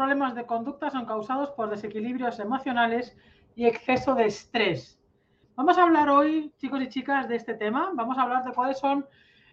[0.00, 3.14] problemas de conducta son causados por desequilibrios emocionales
[3.54, 4.98] y exceso de estrés.
[5.56, 7.90] Vamos a hablar hoy, chicos y chicas, de este tema.
[7.92, 9.06] Vamos a hablar de cuáles son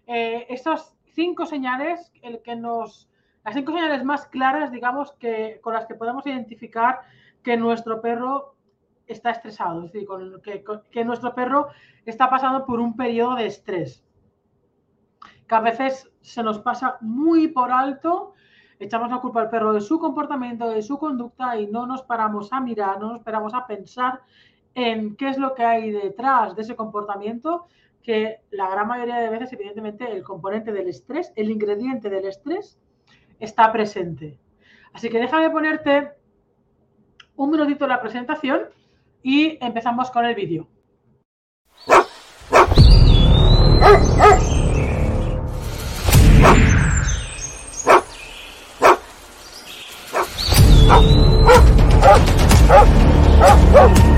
[0.06, 2.10] eh, estas cinco señales,
[2.42, 3.10] que nos,
[3.44, 7.00] las cinco señales más claras, digamos, que, con las que podemos identificar
[7.42, 8.54] que nuestro perro
[9.06, 10.08] está estresado, es decir,
[10.42, 11.68] que, que nuestro perro
[12.06, 14.02] está pasando por un periodo de estrés
[15.46, 18.34] que a veces se nos pasa muy por alto,
[18.80, 22.52] echamos la culpa al perro de su comportamiento, de su conducta y no nos paramos
[22.52, 24.20] a mirar, no nos paramos a pensar
[24.74, 27.66] en qué es lo que hay detrás de ese comportamiento,
[28.02, 32.78] que la gran mayoría de veces, evidentemente, el componente del estrés, el ingrediente del estrés,
[33.40, 34.38] está presente.
[34.92, 36.12] Así que déjame ponerte
[37.36, 38.62] un minutito la presentación
[39.22, 40.68] y empezamos con el vídeo.
[52.70, 52.84] Ah!
[53.40, 53.56] Ah!
[53.72, 53.94] Ah!
[53.94, 54.17] Ah!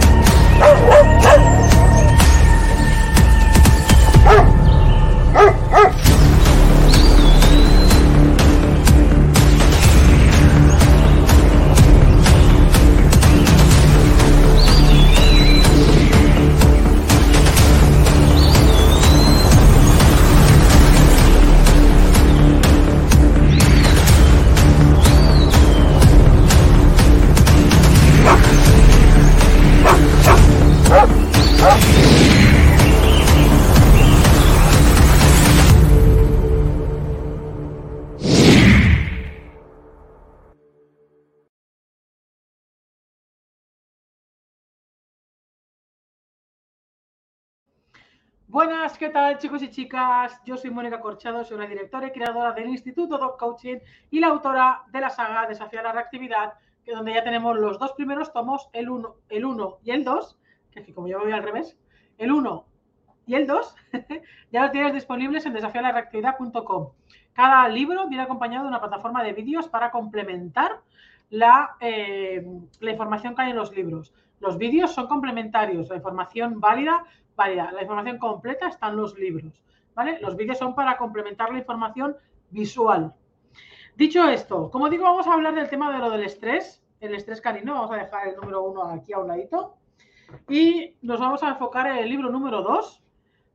[48.51, 50.41] Buenas, ¿qué tal chicos y chicas?
[50.45, 53.77] Yo soy Mónica Corchado, soy la directora y creadora del Instituto Dog Coaching
[54.11, 57.93] y la autora de la saga Desafiar la Reactividad, que donde ya tenemos los dos
[57.93, 60.37] primeros tomos, el 1 el uno y el 2,
[60.73, 61.79] que aquí como yo voy al revés,
[62.19, 62.65] el 1
[63.27, 63.77] y el 2,
[64.51, 66.89] ya los tienes disponibles en desafiarlareactividad.com.
[67.33, 70.81] Cada libro viene acompañado de una plataforma de vídeos para complementar
[71.29, 72.45] la, eh,
[72.81, 74.13] la información que hay en los libros.
[74.41, 77.07] Los vídeos son complementarios, la información válida
[77.49, 79.65] la información completa está en los libros.
[79.95, 80.19] ¿vale?
[80.21, 82.17] Los vídeos son para complementar la información
[82.51, 83.15] visual.
[83.97, 87.41] Dicho esto, como digo, vamos a hablar del tema de lo del estrés, el estrés
[87.41, 87.75] canino.
[87.75, 89.77] Vamos a dejar el número uno aquí a un ladito.
[90.49, 93.03] Y nos vamos a enfocar en el libro número dos.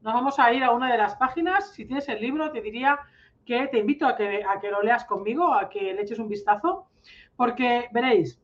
[0.02, 1.72] Nos vamos a ir a una de las páginas.
[1.72, 3.00] Si tienes el libro, te diría
[3.46, 6.28] que te invito a que, a que lo leas conmigo, a que le eches un
[6.28, 6.88] vistazo,
[7.36, 8.40] porque veréis.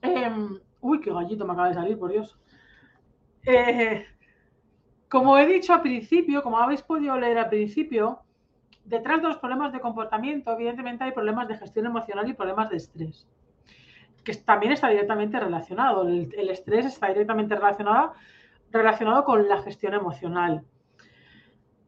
[0.00, 2.36] Em, uy, qué gallito me acaba de salir, por Dios.
[3.44, 4.06] Eh,
[5.08, 8.20] como he dicho al principio, como habéis podido leer al principio,
[8.84, 12.76] detrás de los problemas de comportamiento, evidentemente hay problemas de gestión emocional y problemas de
[12.76, 13.28] estrés,
[14.24, 16.08] que también está directamente relacionado.
[16.08, 18.14] El, estrés está directamente relacionado,
[18.70, 20.64] relacionado con la gestión emocional.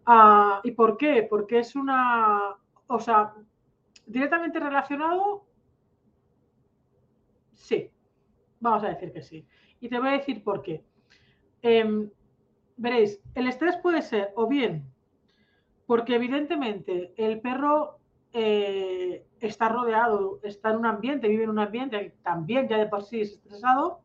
[0.07, 1.27] Ah, ¿Y por qué?
[1.29, 2.57] Porque es una,
[2.87, 3.35] o sea,
[4.07, 5.47] directamente relacionado,
[7.55, 7.91] sí,
[8.65, 9.47] vamos a decir que sí.
[9.81, 10.83] Y te voy a decir por qué.
[11.63, 12.11] Em,
[12.77, 14.93] veréis, el estrés puede ser o bien
[15.87, 17.99] porque evidentemente el perro
[18.33, 22.87] eh, está rodeado, está en un ambiente, vive en un ambiente que también ya de
[22.87, 24.01] por sí es estresado,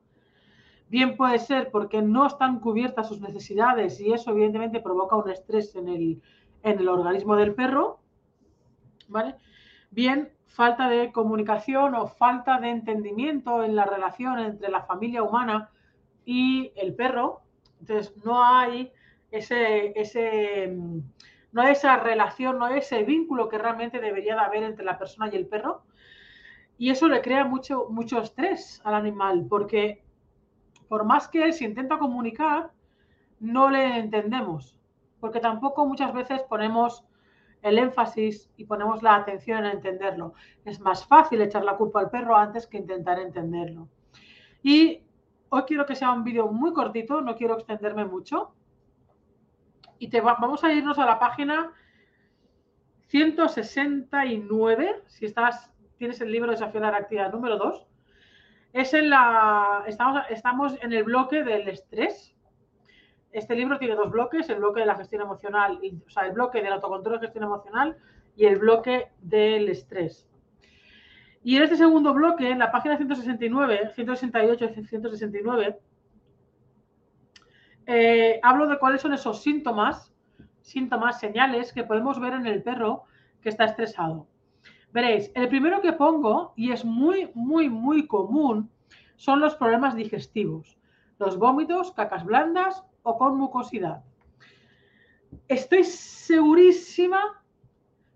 [0.89, 5.75] bien puede ser porque no están cubiertas sus necesidades y eso evidentemente provoca un estrés
[5.75, 6.21] en el,
[6.63, 7.99] en el organismo del perro,
[9.07, 9.35] ¿vale?
[9.91, 15.69] Bien, falta de comunicación o falta de entendimiento en la relación entre la familia humana
[16.25, 17.41] y el perro,
[17.79, 18.91] entonces, no hay
[19.31, 20.99] ese, ese, mm,
[21.51, 24.97] no hay esa relación, no hay ese vínculo que realmente debería de haber entre la
[24.97, 25.83] persona y el perro.
[26.77, 30.03] Y eso le crea mucho, mucho estrés al animal, porque
[30.87, 32.71] por más que él se intenta comunicar,
[33.39, 34.77] no le entendemos,
[35.19, 37.05] porque tampoco muchas veces ponemos
[37.61, 40.33] el énfasis y ponemos la atención en entenderlo.
[40.65, 43.87] Es más fácil echar la culpa al perro antes que intentar entenderlo.
[44.63, 45.03] Y
[45.51, 48.53] Hoy quiero que sea un vídeo muy cortito, no quiero extenderme mucho.
[49.97, 51.73] Y te vamos a irnos a la página
[53.07, 57.87] 169, si estás, tienes el libro Desafío a la Actividad número 2.
[58.73, 62.35] Es en la, estamos, estamos en el bloque del estrés.
[63.31, 66.61] Este libro tiene dos bloques, el bloque de la gestión emocional, o sea, el bloque
[66.61, 67.97] del autocontrol de gestión emocional
[68.35, 70.27] y el bloque del estrés.
[71.43, 75.79] Y en este segundo bloque, en la página 169, 168 y 169,
[78.43, 80.13] hablo de cuáles son esos síntomas,
[80.61, 83.03] síntomas, señales que podemos ver en el perro
[83.41, 84.27] que está estresado.
[84.91, 88.71] Veréis, el primero que pongo, y es muy, muy, muy común,
[89.15, 90.77] son los problemas digestivos,
[91.19, 94.03] los vómitos, cacas blandas o con mucosidad.
[95.47, 97.43] Estoy segurísima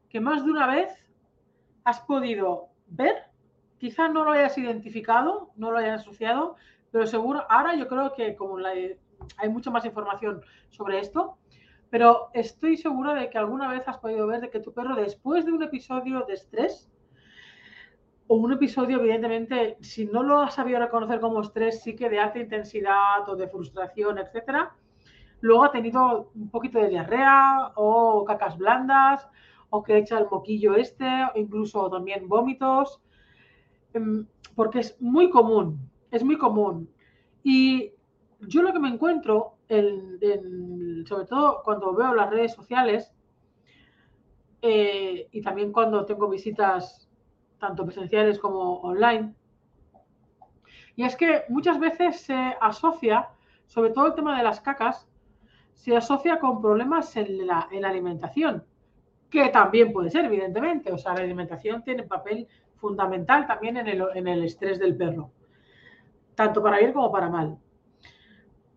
[0.10, 0.90] que más de una vez
[1.84, 3.26] has podido ver,
[3.80, 6.56] quizá no lo hayas identificado, no lo hayas asociado,
[6.92, 11.38] pero seguro, ahora yo creo que como hay mucha más información sobre esto,
[11.90, 15.46] pero estoy segura de que alguna vez has podido ver de que tu perro después
[15.46, 16.92] de un episodio de estrés
[18.28, 22.20] o un episodio, evidentemente, si no lo has sabido reconocer como estrés, sí que de
[22.20, 24.76] alta intensidad o de frustración, etcétera,
[25.42, 29.28] luego ha tenido un poquito de diarrea o cacas blandas
[29.70, 33.02] o que echa el moquillo este, o incluso también vómitos,
[33.94, 34.26] em,
[34.56, 36.90] porque es muy común, es muy común.
[37.44, 37.92] Y
[38.40, 39.58] yo lo que me encuentro
[41.06, 43.12] sobre todo cuando veo las redes sociales
[44.62, 47.03] eh, y también cuando tengo visitas
[47.64, 49.34] tanto presenciales como online,
[50.98, 53.30] y es que muchas veces se asocia,
[53.68, 55.08] sobre todo el tema de las cacas,
[55.72, 58.66] se asocia con problemas en la, alimentación,
[59.30, 60.92] que también puede ser, evidentemente.
[60.92, 65.32] O sea, la alimentación tiene papel fundamental también en el, en el estrés del perro,
[66.36, 67.58] tanto para bien como para mal.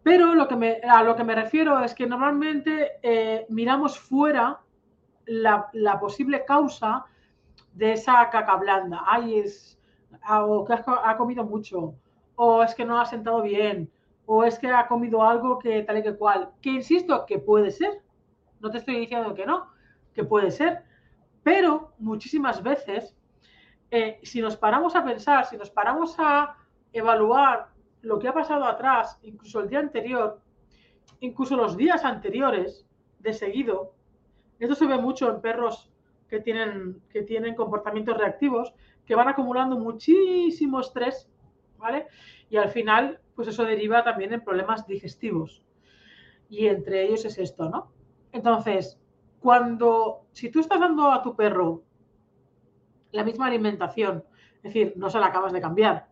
[0.04, 4.60] Pero lo que me, a lo que me refiero es que normalmente eh, miramos fuera
[5.26, 7.04] la, posible causa
[7.76, 9.02] de esa caca blanda.
[9.06, 9.78] Ay, es
[10.28, 11.94] o que ha, comido mucho,
[12.34, 13.90] o es que no ha sentado bien,
[14.25, 16.50] o es que ha comido algo que tal y que cual.
[16.62, 18.02] Que insisto, que puede ser.
[18.61, 19.69] No te estoy diciendo que no,
[20.14, 20.84] que puede ser.
[21.43, 23.14] Pero muchísimas veces,
[23.90, 26.56] eh, si nos paramos a pensar, si nos paramos a
[26.93, 27.69] evaluar
[28.00, 30.40] lo que ha pasado atrás, incluso el día anterior,
[31.20, 32.87] incluso los días anteriores
[33.20, 33.93] de seguido,
[34.58, 35.93] esto se ve mucho en perros
[36.28, 38.75] que tienen, que tienen comportamientos reactivos,
[39.05, 41.28] que van acumulando muchísimo estrés,
[41.78, 42.06] ¿vale?
[42.50, 45.62] Y al final, pues eso deriva también en problemas digestivos.
[46.49, 47.93] Y entre ellos es esto, ¿no?
[48.32, 49.00] Entonces,
[49.40, 51.82] cuando, si tú estás dando a tu perro
[53.12, 54.25] la misma alimentación,
[54.56, 56.08] es decir, no se la acabas de cambiar,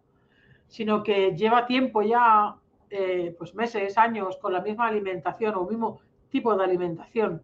[0.69, 2.57] sino que lleva tiempo ya,
[2.91, 6.01] eh, pues meses, años, con la misma alimentación o mismo
[6.31, 7.43] tipo de alimentación.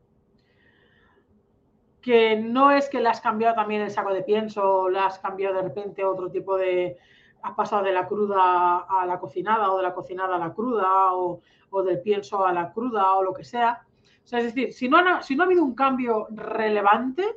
[2.01, 5.57] Que no es que le has cambiado también el saco de pienso, le has cambiado
[5.57, 6.97] de repente otro tipo de.
[7.43, 11.15] Has pasado de la cruda a la cocinada o de la cocinada a la cruda
[11.15, 11.41] o,
[11.83, 13.83] del pienso a la cruda o lo que sea.
[14.25, 17.37] es decir, si no, ha, habido un cambio relevante,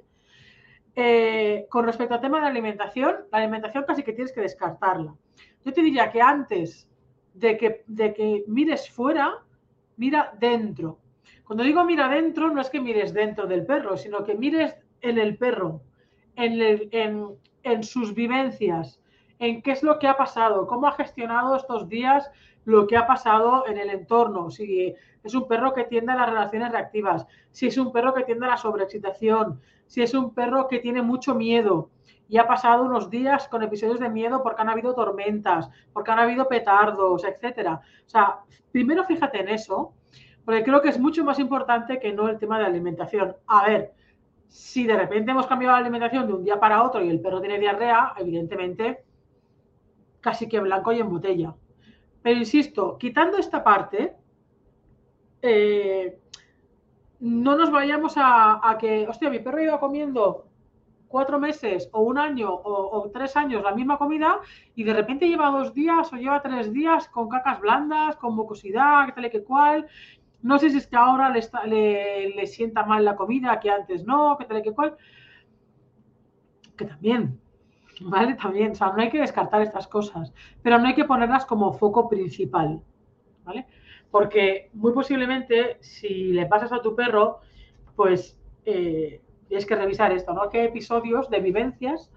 [0.95, 5.15] eh, con respecto al tema de la alimentación, la alimentación casi que tienes que descartarla.
[5.63, 6.89] Yo te diría que antes
[7.33, 9.39] de que, de que mires fuera,
[9.97, 10.99] mira dentro.
[11.45, 15.17] Cuando digo mira dentro, no es que mires dentro del perro, sino que mires en
[15.17, 15.81] el perro,
[16.35, 18.99] en, en sus vivencias,
[19.39, 22.31] en qué es lo que ha pasado, cómo ha gestionado estos días
[22.65, 26.29] lo que ha pasado en el entorno, si es un perro que tiende a las
[26.29, 30.67] relaciones reactivas, si es un perro que tiende a la sobreexcitación, si es un perro
[30.67, 31.89] que tiene mucho miedo,
[32.29, 36.19] y ha pasado unos días con episodios de miedo porque han habido tormentas, porque han
[36.19, 37.81] habido petardos, etcétera.
[38.05, 38.39] O sea,
[38.71, 39.93] primero fíjate en eso,
[40.45, 43.35] porque creo que es mucho más importante que no el tema de alimentación.
[43.47, 43.93] A ver,
[44.47, 47.41] si de repente hemos cambiado la alimentación de un día para otro y el perro
[47.41, 49.03] tiene diarrea, evidentemente
[50.21, 51.53] casi que blanco y en botella.
[52.21, 54.15] Pero insisto, quitando esta parte,
[55.41, 56.17] eh,
[57.19, 60.47] no nos vayamos a, que, hostia, mi perro iba comiendo
[61.07, 64.39] cuatro meses o un año o, tres años la misma comida
[64.73, 69.13] y de repente lleva dos días o lleva tres días con cacas blandas, con mucosidad,
[69.13, 69.87] tal y que cual.
[70.43, 74.37] No sé si es que ahora le, le, sienta mal la comida, que antes no,
[74.37, 74.97] que tal y que cual.
[76.77, 77.39] Que también,
[78.01, 78.35] ¿vale?
[78.35, 81.71] También, o sea, no hay que descartar estas cosas, pero no hay que ponerlas como
[81.71, 82.81] foco principal,
[83.45, 83.65] ¿vale?
[84.11, 87.39] Porque muy posiblemente si le pasas a tu perro,
[87.95, 90.49] pues eh, tienes que revisar esto, ¿no?
[90.49, 92.11] ¿Qué episodios de vivencias,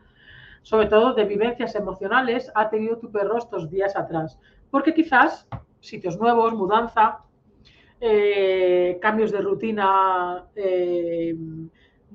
[0.62, 4.40] sobre todo de vivencias emocionales, ha tenido tu perro estos días atrás?
[4.68, 5.46] Porque quizás
[5.80, 7.25] sitios nuevos, mudanza,
[8.00, 11.34] eh, cambios de rutina eh,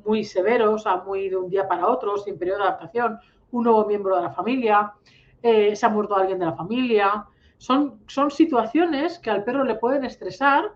[0.05, 3.19] muy severos, a muy de un día para otro, sin periodo de adaptación,
[3.51, 4.93] un nuevo miembro de la familia,
[5.41, 7.25] eh, se ha muerto alguien de la familia.
[7.57, 10.71] Son, son situaciones que al perro le pueden estresar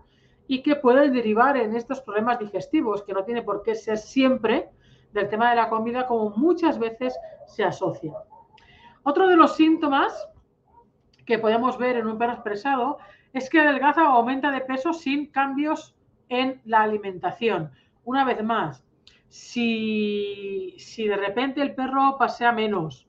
[0.48, 4.68] y que pueden derivar en estos problemas digestivos, que no tiene por qué ser siempre
[5.12, 8.12] del tema de la comida como muchas veces se asocia.
[9.02, 10.28] Otro de los síntomas
[11.24, 12.98] que podemos ver en un perro expresado
[13.38, 15.94] es que adelgaza o aumenta de peso sin cambios
[16.28, 17.70] en la alimentación.
[18.04, 18.82] Una vez más,
[19.28, 23.06] Si, si de repente el perro pasea menos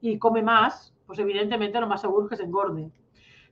[0.00, 2.90] y come más, pues evidentemente lo más seguro es que se engorde.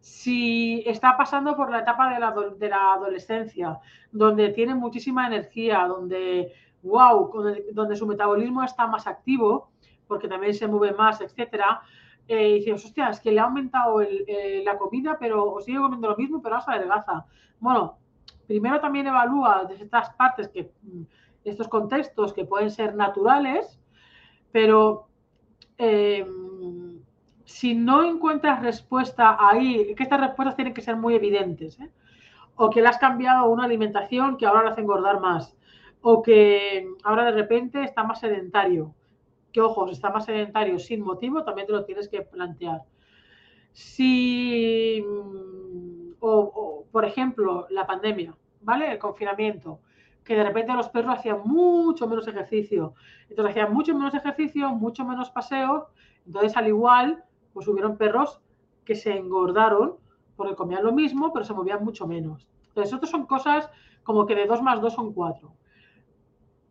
[0.00, 3.78] Si está pasando por la etapa de la, de la adolescencia,
[4.12, 7.30] donde tiene muchísima energía, donde, wow,
[7.72, 9.70] donde su metabolismo está más activo,
[10.06, 11.80] porque también se mueve más, etcétera,
[12.28, 15.78] eh, y dices, hostia, es que le ha aumentado eh, la comida, pero o sigue
[15.78, 17.24] comiendo lo mismo, pero ahora se adelgaza.
[17.58, 17.98] Bueno,
[18.46, 21.02] primero también evalúa de estas partes, que mm,
[21.44, 23.80] estos contextos que pueden ser naturales,
[24.52, 25.08] pero
[25.78, 26.26] eh,
[27.44, 31.90] si no encuentras respuesta ahí, que estas respuestas tienen que ser muy evidentes, ¿eh?
[32.56, 35.56] o que le has cambiado una alimentación que ahora le hace engordar más,
[36.02, 38.94] o que ahora de repente está más sedentario,
[39.58, 42.82] que ojos, está más sedentario sin motivo, también te lo tienes que plantear.
[43.72, 48.92] Si, mm, o, por ejemplo, la pandemia, ¿vale?
[48.92, 49.80] El confinamiento,
[50.22, 52.94] que de repente los perros hacían mucho menos ejercicio.
[53.28, 55.88] Entonces hacían mucho menos ejercicio, mucho menos paseo.
[56.24, 58.40] Entonces, al igual, pues hubieron perros
[58.84, 59.96] que se engordaron
[60.36, 62.46] porque comían lo mismo, pero se movían mucho menos.
[62.68, 63.68] Entonces, estas son cosas
[64.04, 65.52] como que de 2 más 2 son 4.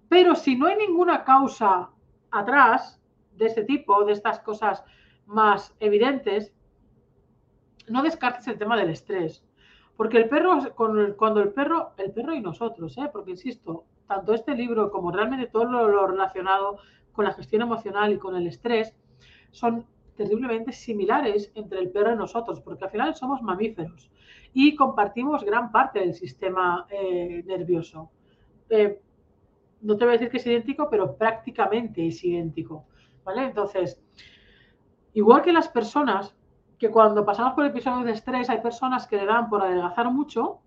[0.07, 1.89] Pero si no hay ninguna causa
[2.39, 3.01] atrás
[3.35, 4.83] de este tipo, de estas cosas
[5.25, 6.53] más evidentes,
[7.87, 9.43] no descartes el tema del estrés.
[9.95, 13.09] Porque el perro, cuando el perro, el perro y nosotros, ¿eh?
[13.11, 16.77] porque insisto, tanto este libro como realmente todo lo relacionado
[17.11, 18.95] con la gestión emocional y con el estrés,
[19.51, 24.09] son terriblemente similares entre el perro y nosotros, porque al final somos mamíferos
[24.53, 28.09] y compartimos gran parte del sistema eh, nervioso.
[28.69, 28.99] Eh,
[29.81, 32.85] no te voy a decir que es idéntico, pero prácticamente es idéntico.
[33.23, 33.43] ¿Vale?
[33.45, 34.01] Entonces,
[35.13, 36.35] igual que las personas,
[36.77, 40.59] que cuando pasamos por episodios de estrés hay personas que le dan por adelgazar mucho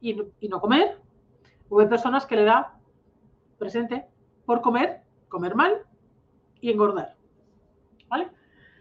[0.00, 1.00] y, y no comer,
[1.68, 2.66] o hay personas que le dan
[3.58, 4.06] presente
[4.44, 5.82] por comer, comer mal
[6.60, 7.16] y engordar.
[8.08, 8.28] ¿Vale?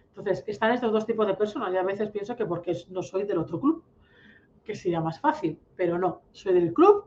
[0.10, 3.24] Entonces, están estos dos tipos de personas y a veces pienso que porque no soy
[3.24, 3.84] del otro club,
[4.64, 7.06] que sería más fácil, pero no, soy del club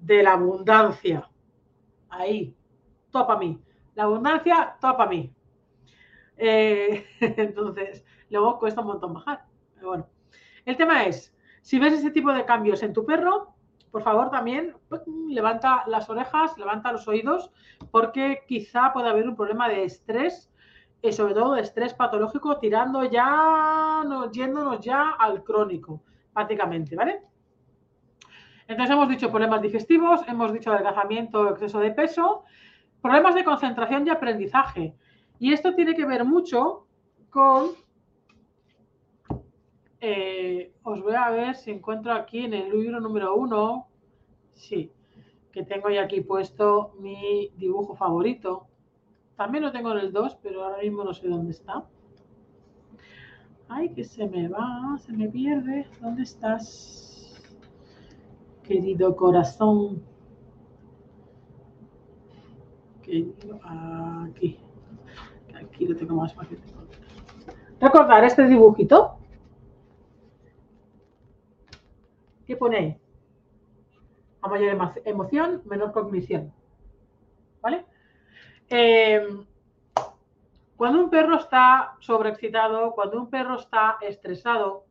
[0.00, 1.28] de la abundancia.
[2.16, 2.54] Ahí,
[3.10, 3.60] topa a mí.
[3.94, 5.32] La abundancia, topa a mí.
[6.36, 9.44] Eh, entonces, luego cuesta un montón bajar.
[9.74, 10.08] Pero bueno,
[10.64, 13.54] el tema es, si ves ese tipo de cambios en tu perro,
[13.90, 17.50] por favor también pues, levanta las orejas, levanta los oídos,
[17.90, 20.50] porque quizá pueda haber un problema de estrés
[21.02, 27.22] y sobre todo de estrés patológico, tirando ya, yéndonos ya al crónico, prácticamente, ¿vale?
[28.68, 32.44] Entonces hemos dicho problemas digestivos, hemos dicho adelgazamiento, exceso de peso,
[33.00, 34.94] problemas de concentración y aprendizaje.
[35.38, 36.86] Y esto tiene que ver mucho
[37.30, 37.70] con...
[40.00, 43.88] Eh, os voy a ver si encuentro aquí en el libro número uno,
[44.52, 44.92] sí,
[45.52, 48.66] que tengo ya aquí puesto mi dibujo favorito.
[49.36, 51.84] También lo tengo en el 2, pero ahora mismo no sé dónde está.
[53.68, 55.86] Ay, que se me va, se me pierde.
[56.00, 57.05] ¿Dónde estás?
[58.66, 60.02] Querido corazón.
[63.04, 64.58] Aquí.
[65.54, 66.58] Aquí lo tengo más fácil.
[67.80, 69.18] Recordar este dibujito.
[72.46, 73.00] ¿Qué pone
[74.40, 76.52] A mayor emoción, menor cognición.
[77.60, 77.84] ¿Vale?
[78.68, 79.46] Em,
[80.76, 84.84] cuando un perro está sobreexcitado, cuando un perro está estresado,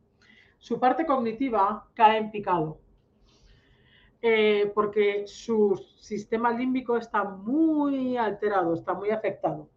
[0.58, 2.78] su parte cognitiva cae en picado.
[4.22, 9.68] Eh, porque su sistema límbico está muy alterado, está muy afectado.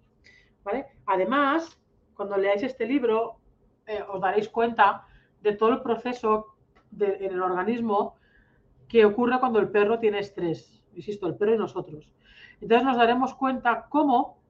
[1.06, 1.80] Además,
[2.14, 3.38] cuando leáis este libro,
[3.88, 5.06] eh, os daréis cuenta
[5.42, 6.56] de todo el proceso
[7.00, 8.16] en el organismo
[8.88, 10.84] que ocurre cuando el perro tiene estrés.
[10.94, 12.12] Insisto, el perro y nosotros.
[12.62, 14.42] Entonces nos daremos cuenta cómo,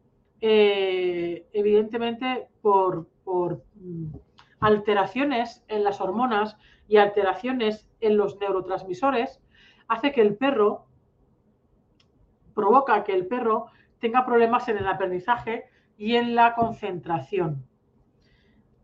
[0.41, 3.07] eh, evidentemente, por,
[3.75, 4.07] mm,
[4.61, 9.41] alteraciones en las hormonas y alteraciones en los neurotransmisores,
[9.89, 10.85] hace que el perro,
[12.53, 13.67] provoca que el perro
[13.99, 15.65] tenga problemas en el aprendizaje
[15.97, 17.65] y en la concentración.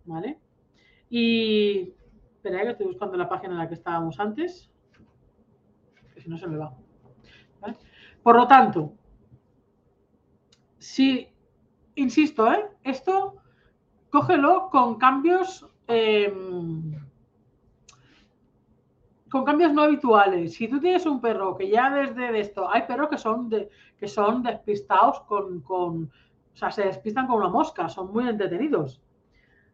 [0.03, 0.39] ¿Vale?
[1.09, 1.93] Y
[2.35, 4.69] espera, que estoy buscando la página en la que estábamos antes,
[6.13, 6.75] que si no se me va.
[8.21, 8.93] Por lo tanto,
[10.79, 11.29] si,
[11.95, 12.65] insisto, ¿eh?
[12.83, 13.35] esto
[14.09, 17.04] cógelo con cambios, em,
[19.29, 20.53] con cambios no habituales.
[20.53, 24.07] Si tú tienes un perro que ya desde esto, hay perros que son, de, que
[24.07, 26.11] son despistados con, con,
[26.53, 29.01] o sea, se despistan con una mosca, son muy entretenidos.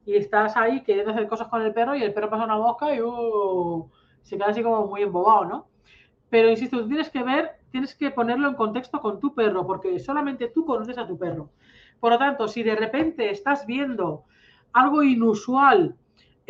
[0.06, 2.96] Y estás ahí queriendo hacer cosas con el perro y el perro pasa una mosca
[2.96, 3.90] y uh,
[4.22, 5.68] se queda así como muy embobado, ¿no?
[6.30, 10.00] Pero insisto, tú tienes que ver, tienes que ponerlo en contexto con tu perro, porque
[10.00, 11.50] solamente tú conoces a tu perro.
[12.00, 14.24] Por lo tanto, si de repente estás viendo
[14.74, 15.96] algo inusual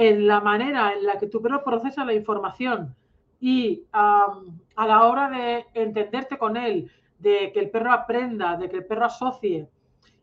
[0.01, 2.95] en la manera en la que tu perro procesa la información
[3.39, 4.33] y a
[4.75, 9.05] la hora de entenderte con él, de que el perro aprenda, de que el perro
[9.05, 9.69] asocie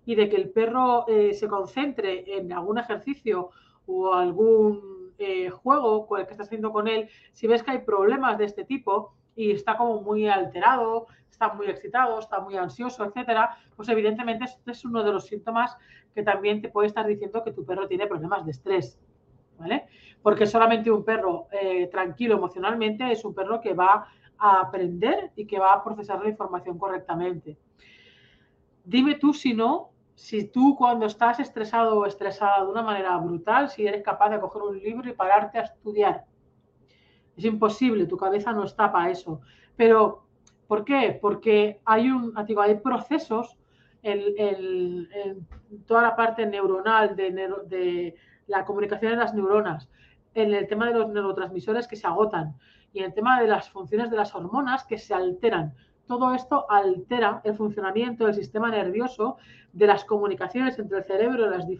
[0.04, 3.50] y de que el perro eh, se concentre en algún ejercicio
[3.87, 7.78] o algún eh, juego con el que estás haciendo con él, si ves que hay
[7.78, 13.04] problemas de este tipo y está como muy alterado, está muy excitado, está muy ansioso,
[13.04, 15.76] etcétera, pues evidentemente este es uno de los síntomas
[16.16, 18.99] que también te puede estar diciendo que tu perro tiene problemas de estrés.
[19.59, 19.87] ¿Vale?
[20.23, 24.07] Porque solamente un perro eh, tranquilo emocionalmente es un perro que va
[24.38, 27.59] a aprender y que va a procesar la información correctamente.
[28.85, 33.69] Dime tú si no, si tú cuando estás estresado o estresada de una manera brutal,
[33.69, 36.25] si eres capaz de coger un libro y pararte a estudiar.
[37.37, 39.41] Es imposible, tu cabeza no está para eso.
[39.77, 40.25] Pero,
[40.67, 41.17] ¿por qué?
[41.21, 43.57] Porque hay, un, digo, hay procesos
[44.03, 45.09] en,
[45.87, 47.31] toda la parte neuronal de,
[47.67, 48.17] de
[48.49, 49.88] la comunicación de las neuronas,
[50.35, 52.57] en el tema de los neurotransmisores que se agotan
[52.93, 55.75] y el tema de las funciones de las hormonas que se alteran.
[56.07, 59.37] Todo esto altera el funcionamiento del sistema nervioso,
[59.73, 61.78] de las comunicaciones entre el cerebro y,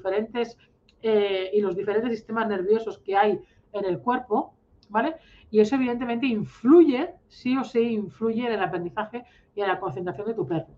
[1.03, 3.41] eh, y los diferentes sistemas nerviosos que hay
[3.73, 4.55] en el cuerpo,
[4.91, 5.17] ¿vale?
[5.51, 10.27] Y eso evidentemente influye, sí o sí, influye en el aprendizaje y en la concentración
[10.27, 10.75] de tu perro.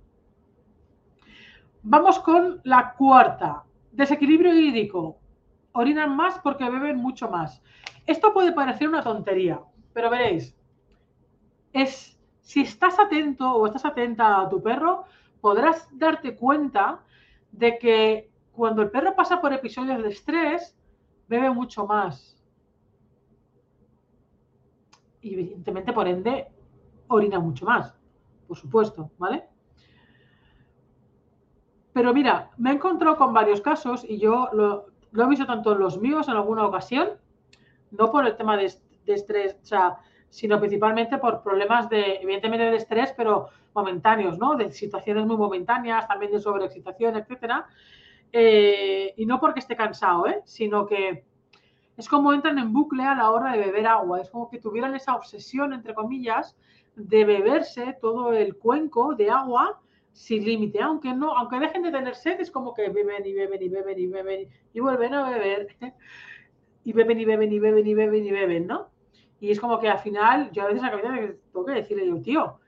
[1.83, 3.65] Vamos con la cuarta.
[3.91, 5.20] Desequilibrio hídrico.
[5.73, 7.63] Orinan más porque beben mucho más.
[8.07, 9.61] Esto puede parecer una tontería,
[9.93, 10.57] pero veréis,
[11.73, 15.05] es, si estás atento o estás atenta a tu perro,
[15.41, 17.01] podrás darte cuenta
[17.53, 20.77] de que cuando el perro pasa por episodios de estrés,
[21.29, 22.37] bebe mucho más.
[25.23, 26.49] Y evidentemente, por ende,
[27.09, 27.95] orina mucho más,
[28.49, 29.45] por supuesto, ¿vale?
[31.93, 36.01] Pero mira, me he encontrado con varios casos y yo lo, he visto tanto los
[36.01, 37.11] míos en alguna ocasión,
[37.91, 38.73] no por el tema de,
[39.07, 39.57] estrés,
[40.29, 44.57] sino principalmente por problemas de, evidentemente de estrés, pero momentáneos, ¿no?
[44.57, 47.67] De situaciones muy momentáneas, también de sobreexcitación, etcétera.
[48.33, 50.41] Eh, y no porque esté cansado, ¿eh?
[50.45, 51.25] Sino que
[51.97, 54.21] es como entran en bucle a la hora de beber agua.
[54.21, 56.57] Es como que tuvieran esa obsesión, entre comillas,
[56.95, 59.81] de beberse todo el cuenco de agua
[60.13, 60.81] sin límite.
[60.81, 63.99] Aunque no, aunque dejen de tener sed, es como que beben y beben y beben
[63.99, 65.69] y beben y vuelven a beber.
[66.85, 68.89] y beben y beben y beben y beben y beben, ¿no?
[69.41, 72.21] Y es como que al final, yo a veces a la tengo que decirle yo,
[72.21, 72.61] tío,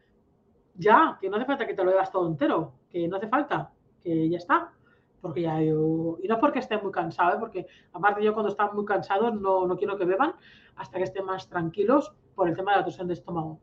[0.75, 3.73] ya, que no hace falta que te lo bebas todo entero, que no hace falta,
[4.01, 4.73] que ya está.
[5.21, 7.39] Porque ya yo, y no porque esté muy cansado, ¿eh?
[7.39, 10.35] porque aparte yo cuando están muy cansados no, no quiero que beban
[10.75, 13.61] hasta que estén más tranquilos por el tema de la torsión de estómago.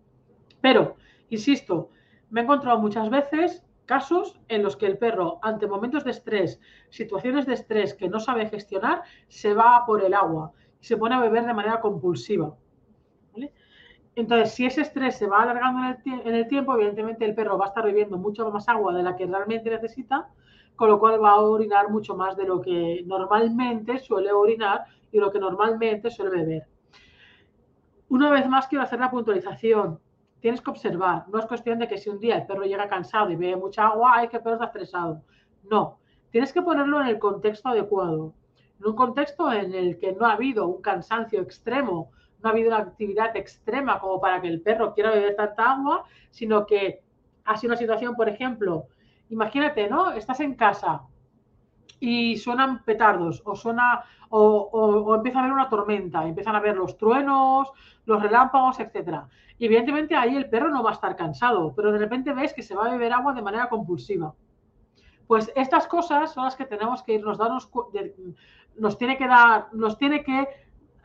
[0.61, 0.95] Pero,
[1.29, 1.89] insisto,
[2.29, 6.61] me he encontrado muchas veces casos en los que el perro, ante momentos de estrés,
[6.91, 11.15] situaciones de estrés que no sabe gestionar, se va por el agua y se pone
[11.15, 12.55] a beber de manera compulsiva.
[14.13, 17.67] Entonces, si ese estrés se va alargando en el, tiempo, evidentemente el perro va a
[17.69, 20.29] estar bebiendo mucho más agua de la que realmente necesita,
[20.75, 25.17] con lo cual va a orinar mucho más de lo que normalmente suele orinar y
[25.17, 26.67] lo que normalmente suele beber.
[28.09, 29.99] Una vez más quiero hacer la puntualización
[30.41, 31.25] tienes que observar.
[31.27, 33.87] No es cuestión de que si un día el perro llega cansado y bebe mucha
[33.87, 35.21] agua, hay que el perro está estresado.
[35.63, 35.99] No,
[36.31, 38.33] tienes que ponerlo en el contexto adecuado.
[38.79, 42.69] En un contexto en el que no ha habido un cansancio extremo, no ha habido
[42.69, 47.01] una actividad extrema como para que el perro quiera beber tanta agua, sino que
[47.43, 48.87] ha sido una situación, por ejemplo,
[49.29, 50.11] imagínate, ¿no?
[50.11, 51.01] Estás en casa
[51.99, 56.97] y suenan petardos o suena o, empieza a haber una tormenta, empiezan a ver los
[56.97, 57.71] truenos,
[58.05, 59.27] los relámpagos, etcétera.
[59.57, 62.61] Y evidentemente ahí el perro no va a estar cansado, pero de repente ves que
[62.61, 64.33] se va a beber agua de manera compulsiva.
[65.27, 67.69] Pues estas cosas son las que tenemos que irnos darnos
[68.77, 70.47] nos tiene que dar, nos tiene que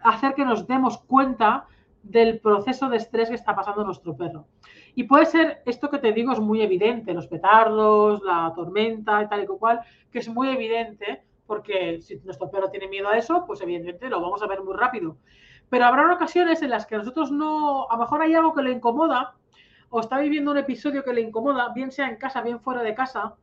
[0.02, 1.66] hacer que nos demos cuenta
[2.02, 4.46] del proceso de estrés que está pasando nuestro perro.
[4.94, 9.28] Y puede ser, esto que te digo es muy evidente, los petardos, la tormenta y
[9.28, 9.80] tal y cual,
[10.12, 14.20] que es muy evidente, porque si nuestro perro tiene miedo a eso, pues evidentemente lo
[14.20, 15.16] vamos a ver muy rápido.
[15.68, 18.70] Pero habrá ocasiones en las que nosotros no, a lo mejor hay algo que le
[18.70, 19.34] incomoda
[19.90, 22.94] o está viviendo un episodio que le incomoda, bien sea en casa, bien fuera de
[22.94, 23.34] casa,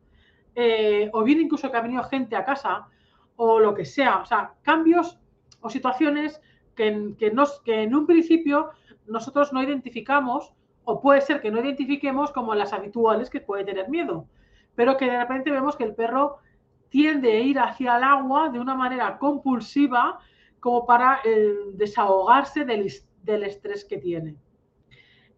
[0.56, 2.88] eh, o bien incluso que ha venido gente a casa,
[3.36, 4.20] o lo que sea.
[4.20, 5.20] O sea, cambios
[5.62, 6.42] o situaciones
[6.76, 8.72] que, que, nos, que en un principio
[9.08, 10.54] nosotros no identificamos,
[10.92, 14.28] o puede ser que no identifiquemos como las habituales que puede tener miedo,
[14.76, 16.40] pero que de repente vemos que el perro
[16.90, 20.20] tiende a ir hacia el agua de una manera compulsiva
[20.60, 22.88] como para eh, desahogarse del,
[23.44, 24.36] estrés que tiene.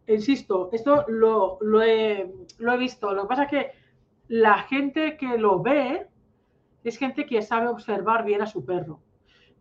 [0.08, 3.14] insisto, esto lo, he, lo he visto.
[3.14, 3.72] Lo que pasa es que
[4.28, 6.08] la gente que lo ve
[6.84, 9.02] es gente que sabe observar bien a su perro,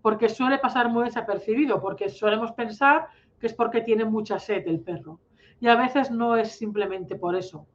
[0.00, 4.81] porque suele pasar muy desapercibido, porque solemos pensar que es porque tiene mucha sed el
[4.81, 5.20] perro.
[5.62, 7.68] Y a veces no es simplemente por eso,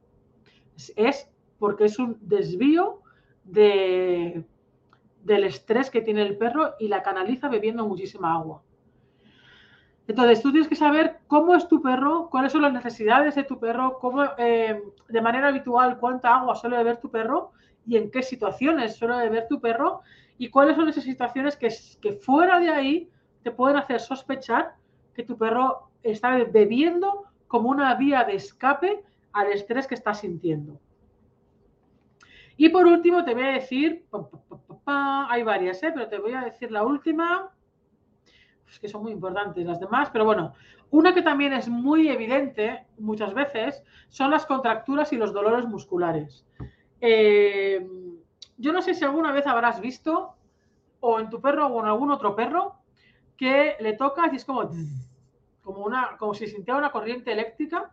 [0.94, 1.26] es
[1.58, 3.00] porque es un desvío
[3.44, 4.44] de,
[5.24, 8.62] del estrés que tiene el perro y la canaliza bebiendo muchísima agua.
[10.06, 13.58] Entonces, tú tienes que saber cómo es tu perro, cuáles son las necesidades de tu
[13.58, 17.52] perro, cómo, eh, de manera habitual, cuánta agua suele beber tu perro
[17.86, 20.02] y en qué situaciones suele beber tu perro
[20.36, 23.10] y cuáles son esas situaciones que, que fuera de ahí
[23.42, 24.74] te pueden hacer sospechar
[25.14, 30.78] que tu perro está bebiendo como una vía de escape al estrés que está sintiendo.
[32.56, 34.04] Y por último te voy a decir,
[34.86, 35.90] hay varias, ¿eh?
[35.94, 37.50] pero te voy a decir la última,
[38.68, 40.54] es que son muy importantes las demás, pero bueno,
[40.90, 46.46] una que también es muy evidente muchas veces son las contracturas y los dolores musculares.
[47.00, 47.86] Eh,
[48.56, 50.34] yo no sé si alguna vez habrás visto,
[51.00, 52.74] o en tu perro o en algún otro perro,
[53.36, 54.70] que le tocas y es como,
[55.68, 57.90] como, una, como si sintiera una corriente eléctrica,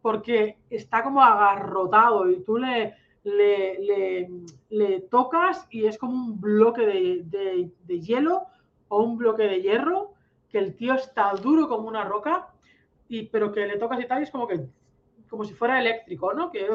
[0.00, 4.30] porque está como agarrotado y tú le, le,
[4.70, 8.46] le, tocas y es como un bloque de, de hielo
[8.88, 10.14] o un bloque de hierro,
[10.50, 12.48] que el tío está duro como una roca,
[13.08, 14.66] y, pero que le tocas y tal, y es como que
[15.28, 16.50] como si fuera eléctrico, ¿no?
[16.50, 16.68] Que,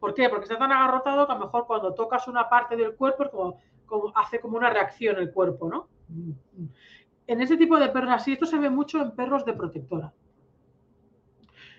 [0.00, 0.28] ¿Por qué?
[0.28, 3.58] Porque está tan agarrotado que a lo mejor cuando tocas una parte del cuerpo como,
[3.86, 5.88] como, hace como una reacción el cuerpo, ¿no?
[7.26, 10.12] En ese tipo de perros así, esto se ve mucho en perros de protectora.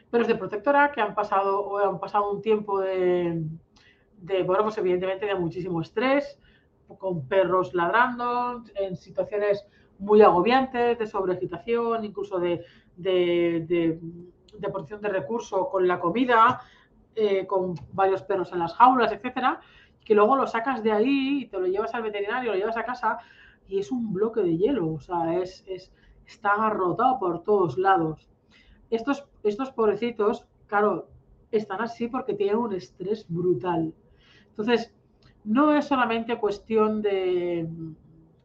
[0.09, 3.43] Perros de protectora que han pasado o han pasado un tiempo de,
[4.17, 6.39] de bueno, pues evidentemente de muchísimo estrés,
[6.97, 9.65] con perros ladrando, en situaciones
[9.99, 12.63] muy agobiantes, de sobreagitación, incluso de,
[12.95, 13.99] de,
[14.59, 16.61] de, porción de recurso con la comida,
[17.15, 19.61] eh, con varios perros en las jaulas, etcétera,
[20.03, 22.83] que luego lo sacas de ahí y te lo llevas al veterinario, lo llevas a
[22.83, 23.19] casa
[23.73, 25.91] y es un bloque de hielo, o sea, es, es
[26.27, 28.29] está agarrotado por todos lados.
[28.91, 31.07] Estos, estos pobrecitos, claro,
[31.51, 33.91] están así porque tienen un estrés brutal.
[34.49, 34.93] Entonces,
[35.43, 37.67] no es solamente cuestión de,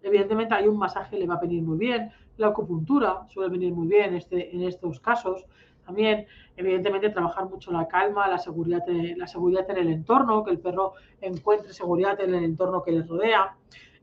[0.03, 3.87] evidentemente hay un masaje le va a venir muy bien, la acupuntura suele venir muy
[3.87, 5.45] bien este, en estos casos.
[5.85, 10.59] También, evidentemente, trabajar mucho la calma, la seguridad, la seguridad en el entorno, que el
[10.59, 13.57] perro encuentre seguridad en el entorno que le rodea.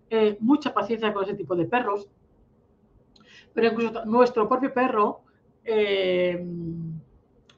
[0.09, 2.07] Eh, mucha paciencia con ese tipo de perros.
[3.53, 5.21] Pero incluso nuestro propio perro,
[5.63, 6.45] eh,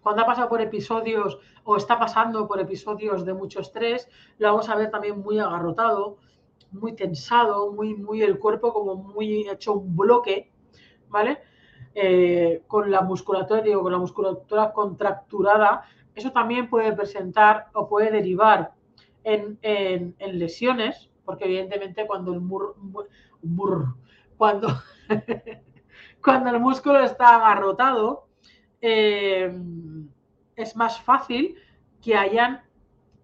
[0.02, 4.08] cuando ha pasado por episodios o está pasando por episodios de mucho estrés,
[4.38, 6.18] lo vamos a ver también muy agarrotado,
[6.72, 10.52] muy tensado, muy, muy el cuerpo como muy hecho un bloque,
[11.10, 11.40] ¿vale?
[11.94, 15.84] Eh, con la musculatura, digo, con la musculatura contracturada,
[16.14, 18.72] eso también puede presentar o puede derivar
[19.24, 22.78] en, lesiones, porque evidentemente cuando el mur,
[24.38, 24.70] cuando,
[26.24, 28.30] cuando el músculo está agarrotado,
[28.80, 29.54] eh,
[30.56, 31.58] es más fácil
[32.02, 32.64] que hayan,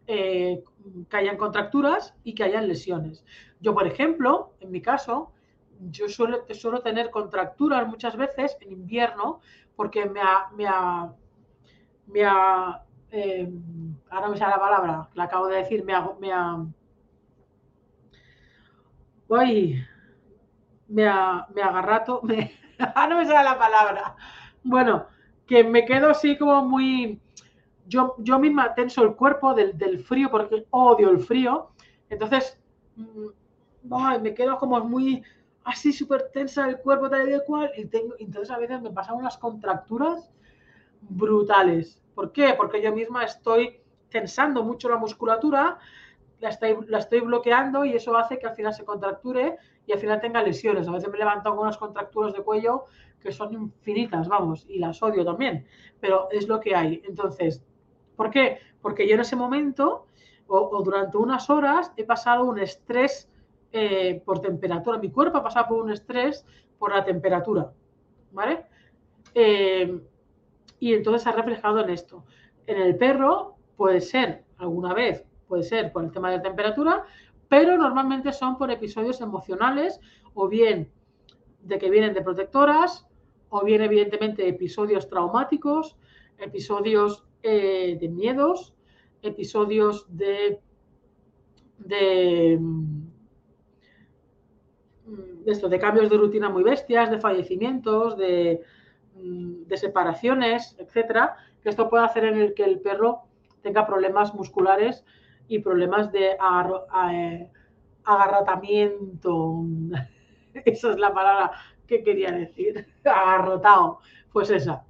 [0.06, 0.62] eh,
[1.10, 3.24] que hayan contracturas y que hayan lesiones.
[3.62, 5.32] Yo, por ejemplo, en mi caso,
[5.90, 9.40] yo suelo, suelo tener contracturas muchas veces en invierno
[9.78, 11.10] porque me ha, me ha,
[12.08, 12.22] me
[13.12, 13.50] eh,
[14.10, 16.66] ahora me sale la palabra, la acabo de decir, me ha,
[19.30, 19.84] ha, uy,
[20.88, 24.16] me ha, me agarrato, me, no me sale la palabra.
[24.64, 25.08] Bueno,
[25.46, 27.20] que me quedo así como muy,
[27.88, 31.72] yo, yo misma tenso el cuerpo del, del frío porque odio el frío,
[32.10, 32.58] entonces
[32.96, 35.24] mm, me quedo como muy
[35.66, 39.16] así súper tensa el cuerpo tal y cual y tengo, entonces a veces me pasan
[39.16, 40.30] unas contracturas
[41.02, 42.02] brutales.
[42.16, 42.54] ¿Por qué?
[42.56, 45.80] Porque yo misma estoy tensando mucho la musculatura,
[46.44, 50.44] la estoy, bloqueando y eso hace que al final se contracture y al final tenga
[50.44, 50.88] lesiones.
[50.88, 52.86] A veces me levanto con unas contracturas de cuello
[53.22, 55.66] que son infinitas, vamos, y las odio también,
[56.02, 57.02] pero es lo que hay.
[57.08, 57.64] Entonces,
[58.18, 58.60] ¿por qué?
[58.82, 60.08] Porque yo en ese momento
[60.48, 63.30] o, durante unas horas he pasado un estrés
[63.72, 64.98] eh, por temperatura.
[64.98, 66.46] Mi cuerpo ha pasado por un estrés
[66.78, 67.72] por la temperatura,
[68.34, 68.66] ¿vale?
[69.34, 69.98] Eh,
[70.80, 72.26] y entonces ha reflejado en esto.
[72.68, 77.06] En el perro puede ser alguna vez, puede ser por el tema de la temperatura,
[77.48, 80.00] pero normalmente son por episodios emocionales
[80.34, 80.92] o bien
[81.62, 83.08] de que vienen de protectoras
[83.50, 85.96] o bien evidentemente episodios traumáticos,
[86.40, 88.74] episodios eh, de miedos,
[89.22, 90.60] episodios de,
[91.80, 93.04] mm,
[95.46, 98.62] esto, de cambios de rutina muy bestias, de fallecimientos, de,
[99.16, 103.22] mm, de separaciones, etcétera, que esto puede hacer en el que el perro
[103.62, 105.06] tenga problemas musculares
[105.54, 107.52] y problemas de eh,
[108.04, 109.64] agarrotamiento.
[110.54, 111.52] Esa es la palabra
[111.88, 112.88] que quería decir.
[113.06, 114.00] Agarrotado.
[114.32, 114.84] Pues esa.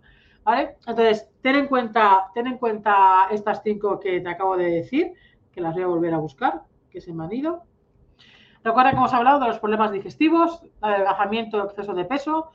[0.46, 0.78] ¿Vale?
[0.88, 5.14] Entonces, ten en cuenta, ten en cuenta estas cinco que te acabo de decir,
[5.52, 7.64] que las voy a volver a buscar, que se me han ido.
[8.64, 12.52] Recuerda que hemos hablado de los problemas digestivos, adelgazamiento, exceso de peso,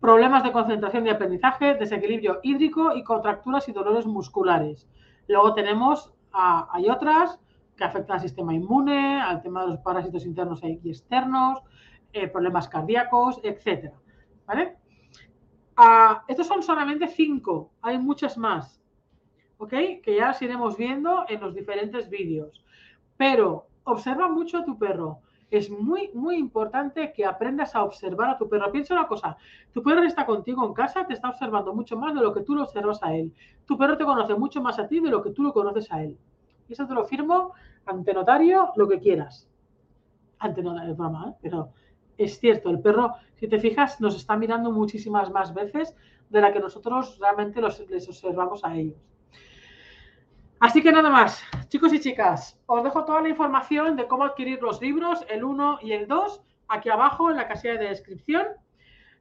[0.00, 4.88] problemas de concentración y aprendizaje, desequilibrio hídrico y contracturas y dolores musculares.
[5.26, 7.38] Luego tenemos, hay otras
[7.76, 11.60] que afectan al sistema inmune, al tema de los parásitos internos y externos,
[12.12, 13.92] eh, problemas cardíacos, etc.
[14.46, 14.76] ¿Vale?
[15.76, 18.82] Ah, estos son solamente cinco, hay muchas más,
[19.58, 19.70] ¿ok?
[20.02, 22.62] Que ya las iremos viendo en los diferentes vídeos.
[23.16, 28.38] Pero observa mucho a tu perro es muy, muy importante que aprendas a observar a
[28.38, 28.70] tu perro.
[28.70, 29.36] Piensa una cosa,
[29.72, 32.54] tu perro está contigo en casa, te está observando mucho más de lo que tú
[32.54, 33.32] lo observas a él.
[33.66, 36.02] Tu perro te conoce mucho más a ti de lo que tú lo conoces a
[36.02, 36.16] él.
[36.68, 37.52] Y eso te lo firmo
[37.86, 39.48] ante notario, lo que quieras.
[40.38, 41.34] Ante notario, es broma, ¿eh?
[41.42, 41.70] pero
[42.16, 45.96] es cierto, el perro, si te fijas, nos está mirando muchísimas más veces
[46.28, 48.98] de la que nosotros realmente los, les observamos a ellos.
[50.60, 54.60] Así que nada más, chicos y chicas, os dejo toda la información de cómo adquirir
[54.60, 58.46] los libros, el 1 y el 2, aquí abajo en la casilla de descripción.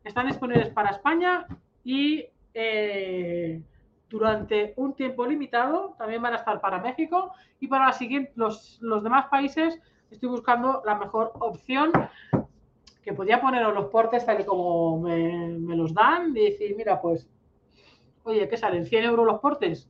[0.03, 1.47] Están disponibles para España
[1.85, 3.61] y eh,
[4.09, 7.95] durante un tiempo limitado también van a estar para México y para
[8.35, 9.79] los, los demás países
[10.11, 11.93] estoy buscando la mejor opción
[13.01, 16.99] que podía poner los portes tal y como me, me los dan y decir, mira,
[16.99, 17.29] pues,
[18.23, 18.83] oye, ¿qué salen?
[18.83, 19.89] ¿100 euros los portes?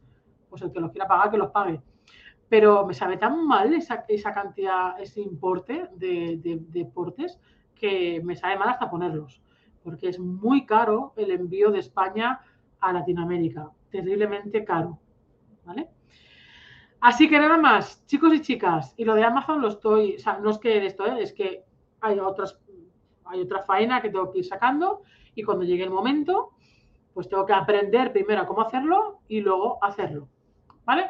[0.50, 1.82] Pues el que los quiera pagar, que los pague.
[2.48, 7.40] Pero me sabe tan mal esa, esa cantidad, ese importe de, de, deportes
[7.76, 9.42] que me sabe mal hasta ponerlos,
[9.84, 12.42] porque es muy caro el envío de España
[12.80, 15.00] a Latinoamérica, terriblemente caro.
[15.64, 15.88] ¿Vale?
[17.02, 20.38] Así que nada más, chicos y chicas, y lo de Amazon lo estoy, o sea,
[20.40, 21.22] no es que esto, ¿eh?
[21.22, 21.64] es que
[22.02, 22.60] hay otras,
[23.26, 26.52] hay otra faena que tengo que ir sacando y cuando llegue el momento,
[27.14, 30.28] pues tengo que aprender primero cómo hacerlo y luego hacerlo.
[30.90, 31.06] ¿Vale?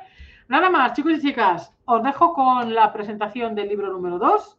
[0.49, 4.57] Nada más, chicos y chicas, os dejo con la presentación del libro número 2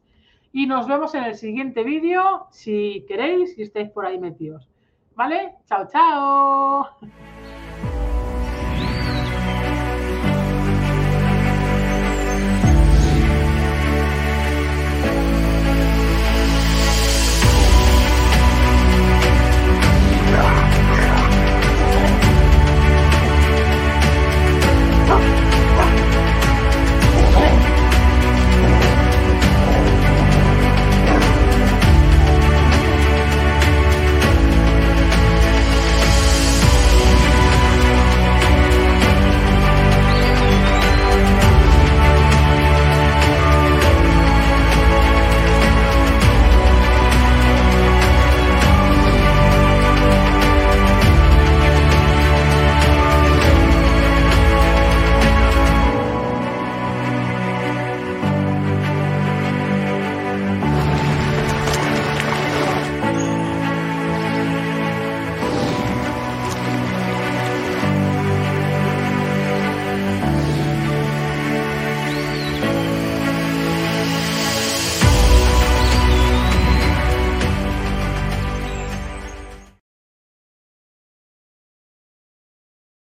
[0.54, 4.66] y nos vemos en el siguiente vídeo si queréis y estáis por ahí metidos.
[5.14, 5.56] ¿Vale?
[5.66, 6.88] Chao, chao.